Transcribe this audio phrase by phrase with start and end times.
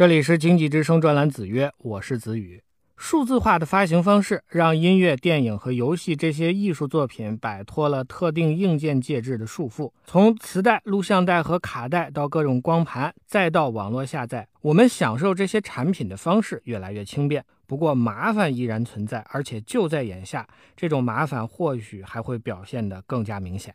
[0.00, 2.62] 这里是经济之声专栏子曰，我是子宇。
[2.96, 9.92] 数字化的发行方式让音乐、电影和游戏这些艺术作品摆脱了特定硬件介质的束缚。
[10.06, 17.44] 从磁带、录像带和卡带到各种光盘，再到网络下载，我们享受这些产品的方式越来越轻便。
[17.66, 23.74] 不过麻烦依然存在，而且就在眼下，这种麻烦或许还会表现得更加明显。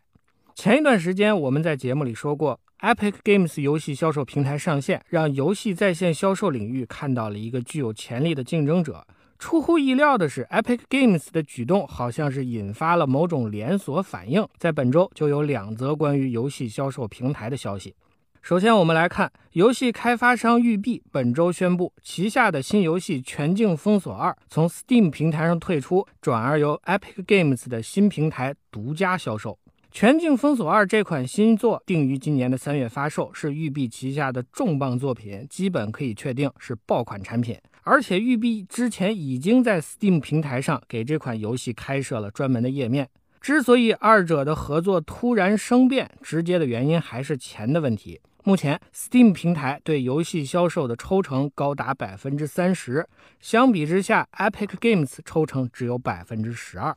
[0.56, 9.06] 前一段时间我们在节目里说过，Epic Games 游戏销售平台上线，让游戏在线销售领域看到了一个具有潜力的竞争者。
[9.38, 14.48] 出乎意料的是，Epic Games 的举动好像是引发了某种连锁反应。
[14.56, 17.94] 在本周就有两则关于游戏销售平台的消息。
[18.40, 29.52] 首先，我们来看游戏开发商育碧本周宣布，旗下的新游戏《全境封锁二》从 Steam 平台上退出，转而由 Epic Games 的新平台独家销售。
[29.98, 37.58] 《全境封锁二》这款新作定于今年的三月发售，是育碧旗下的重磅作品，基本可以确定是爆款产品。
[37.80, 43.08] 而且，育碧之前已经在 Steam 平台上给这款游戏开设了专门的页面。
[43.40, 48.20] 之所以二者的合作突然生变，直接的原因还是钱的问题。
[48.44, 53.08] 目前，Steam 平台对游戏销售的抽成高达百分之三十，
[53.40, 56.94] 相比之下，Epic Games 抽成只有百分之十二。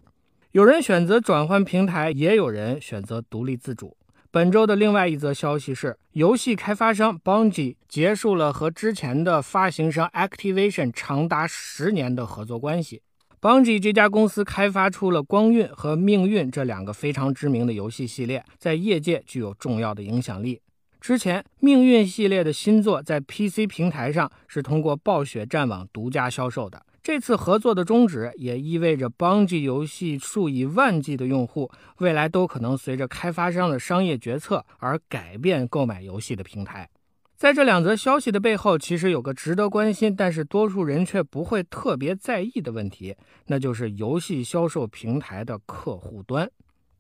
[0.60, 3.96] 有人选择转换平台，也有人选择独立自主。
[4.30, 13.02] 本周的另外一则消息是，游戏开发商 Bungie 结束了和之前的发行商 Activision 长达十年的合作关系。
[13.40, 20.60] Bungie 这家公司开发出了《光晕》和《命运》这两个非常知名的游戏系列，在业界具有重要的影响力。
[21.00, 26.86] 之前，命运系列的新作在 PC 平台上是通过暴雪战网独家销售的。
[27.02, 36.90] 这次合作的终止，也意味着邦 e 游戏数以万计的用户，未来都可能随着开发商的商业决策而改变购买游戏的平台。
[37.38, 43.16] 在这两则消息的背后，其实有个值得关心，但是多数人却不会特别在意的问题，
[43.48, 46.52] 那就是游戏销售平台的客户端。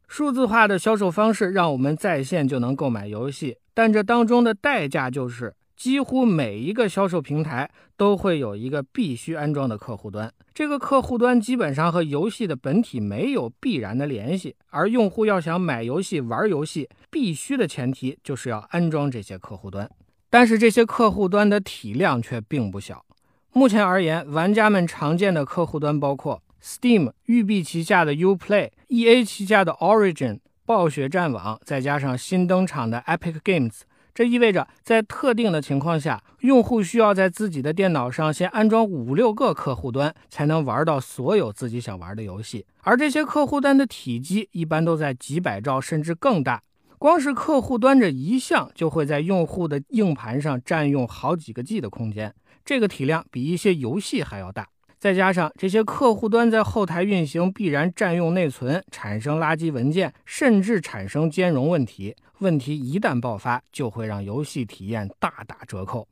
[0.07, 10.29] 数字化的销售方式让我们在线就能购买游戏，但这当中的代价就是，几乎每一个销售平台都会有一个必须安装的客户端。
[10.53, 19.89] 这个客户端基本上和游戏的本体没有必然的联系，而用户要想买游戏、玩游戏，必须的前提就是要安装这些客户端。
[20.29, 23.05] 但是这些客户端的体量却并不小。
[23.53, 26.43] 目前而言，玩家们常见的客户端包括。
[26.61, 33.79] Steam、育碧旗下的 Uplay、EA 旗下的 Origin、暴雪战网，再加上新登场的 Epic Games，
[34.19, 42.65] 这意味着在特定的情况下，用户需要在自己的电脑上先安装五六个客户端，才能玩到所有自己想玩的游戏。
[42.81, 46.61] 而这些客户端的体积一般都在几百兆甚至更大，
[46.97, 54.67] 光是客户端这一项就会在用户的硬盘上占用好几个 G 的空间，这个体量比一些游戏还要大。
[54.99, 62.13] 再加上这些客户端在后台运行，必然占用内存，产生垃圾文件，甚至产生兼容问题。
[62.39, 66.05] 问题一旦爆发，就会让游戏体验大打折扣。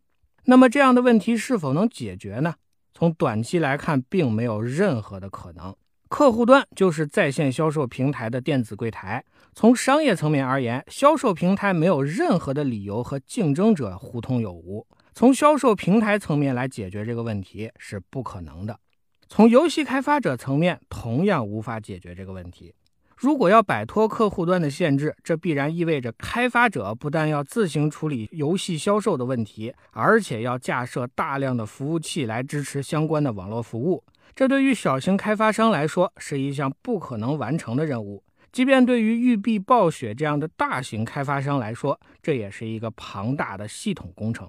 [0.45, 2.55] 那么这样的问题是否能解决呢？
[2.93, 5.75] 从短期来看，并没有任何的可能。
[6.07, 9.21] 客户端就是在线销售平台的电子柜台。
[9.53, 14.87] 从商业层面而言，销售平台没有任何的理由和竞争者互通有无。
[15.17, 18.79] 从销售平台层面来解决这个问题是不可能的，
[19.28, 22.72] 从游戏开发者层面同样无法解决这个问题。
[23.16, 34.03] 如果要摆脱客户端的限制，这必然意味着开发者不但要自行处理游戏销售的问题，而且要架设大量的服务器来支持相关的网络服务。
[34.36, 44.47] 这对于小型开发商来说是一项不可能完成的任务，即便对于育碧、暴雪这样的大型开发商来说，这也是一个庞大的系统工程。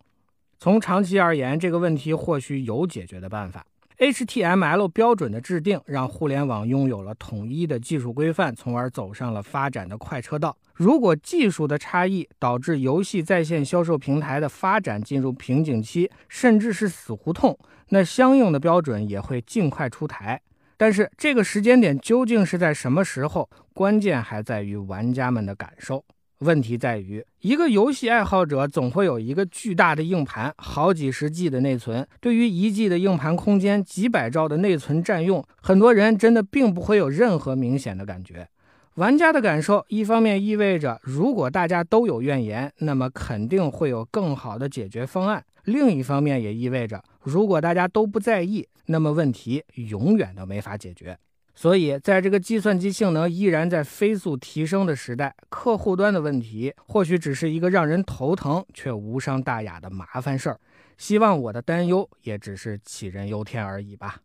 [0.61, 3.65] 从长期而言，这个问题或许有解决的办法。
[3.99, 10.57] HTML 标准的制定让互联网拥有了统一的技术规范，从而走上了发展的快车道。
[10.75, 17.57] 如果技术的差异导致游戏在线销售平台的发展进入瓶颈期，甚至是死胡同，
[17.91, 20.41] 那相应的标准也会尽快出台。
[20.77, 23.49] 但是这个时间点究竟是在什么时候？
[23.73, 26.05] 关键还在于玩家们的感受。
[26.41, 32.07] 问题在于，一个游戏爱好者总会有一个巨大的硬盘，好几十 G 的内存。
[32.21, 38.49] 对于一 G 的硬盘空间，几百兆的内存占用，很多人真的并不会有任何明显的感觉。
[38.95, 51.19] 玩家的感受，一方面意味着，如果大家都有怨言，那么肯定会有更好的解决方案；另一方面也意味着，如果大家都不在意，那么问题永远都没法解决。
[51.61, 60.61] 所以，在这个计算机性能依然在飞速提升的时代，客户端的问题或许只是一个让人头疼却无伤大雅的麻烦事儿。
[60.99, 64.21] 希望我的担忧也只是杞人忧天而已吧。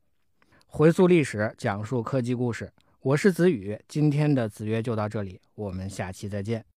[0.67, 2.71] 回溯历史，讲述科技故事，
[3.01, 3.75] 我是子宇。
[3.87, 6.63] 今天的子曰就到这里，我们下期再见。